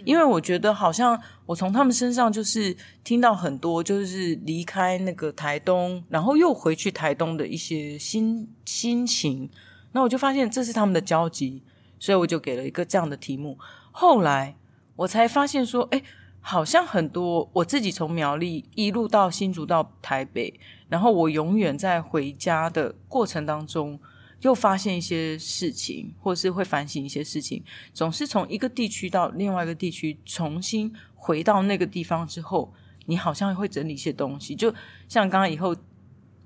[0.05, 9.49] 因为我觉得好像我从他们身上就是听到很多，就是离开那个台东，然后又回去台东的一些心心情。
[9.93, 11.63] 那我就发现这是他们的交集，
[11.99, 13.59] 所以我就给了一个这样的题目。
[13.93, 14.57] 后来
[14.97, 16.03] 我才发现说，哎，
[16.41, 20.53] 好像很多我自己从苗栗一路到新竹到台北，
[20.89, 23.99] 然后我永远在回家的过程当中。
[24.45, 27.65] 又发现一些事情，或是会反省一些事情，
[27.95, 32.73] 总是从一个地区到另外一个地区，重新回到那个地方之后，
[33.07, 34.55] 你好像会整理一些东西。
[34.55, 34.73] 就
[35.09, 35.75] 像刚刚以后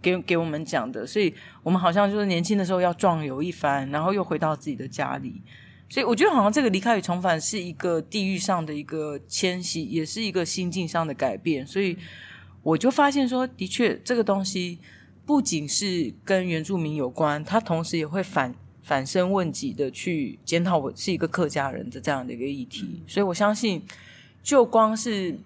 [0.01, 1.35] 给给我们讲的，所以
[1.65, 5.43] 我们好像就是年轻的时候要壮游一番，然后又回到自己的家里。
[5.89, 11.67] 所以我觉得好像这个离开与重返是一个地域上的一个迁徙，也是一个心境上的改变。
[11.67, 11.99] 所以
[12.63, 14.79] 我就发现说，的确这个东西。
[15.29, 23.03] 不仅是跟原住民有关，他同时也会反反身问己的去检讨我是一个客家人的这样的一个议题。
[23.07, 23.83] 所以我相信，
[24.43, 25.39] 就光是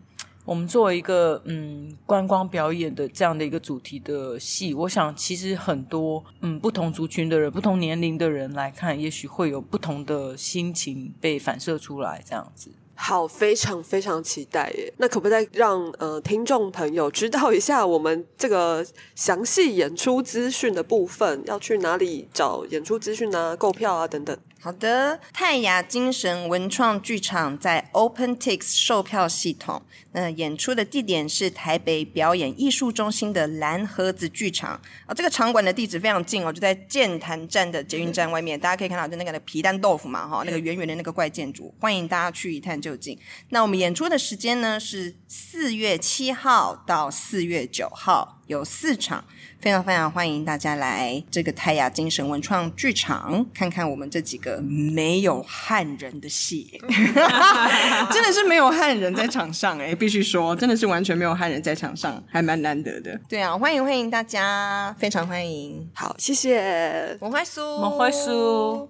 [0.45, 12.71] 我们作为一个嗯观光表演的这样的一个主题的戏，我想其实很多嗯不同族群的人、不同年龄的人来看，也许会有不同的心情被反射出来，这样子。
[13.05, 14.93] 好，非常非常期待耶！
[14.99, 18.87] 那可不可以让呃听众朋友知道一下我们这个
[19.17, 24.39] 详细演出资讯的部分，要去哪里找演出资讯啊、购票啊等等？
[24.61, 29.83] 好的，泰雅精神文创剧场在 OpenTix 售票系统。
[30.13, 35.15] 那演出的地点是台北表演艺术中心的蓝盒子剧场啊。
[35.15, 38.59] 这个场馆的地址非常近哦，就在建潭站的捷运站外面。
[38.59, 43.19] 大家可以看到，就那个皮蛋豆腐嘛，哈，那个圆圆的那个怪建筑，欢迎大家去一探究竟。
[43.49, 49.25] 那我们演出的时间呢是四月七号到四月九号，有四场。
[49.61, 56.69] 非常非常欢迎大家来这个泰雅精神文创剧场看看我们这几个没有汉人的戏，
[58.11, 63.17] 真的是没有汉人在场上哎，必须说真的是完全没有汉人在场上，还蛮难得的。
[63.29, 65.89] 对啊，欢迎欢迎大家，非常欢迎。
[65.95, 68.89] 好，谢谢，蒙怀苏，蒙怀苏。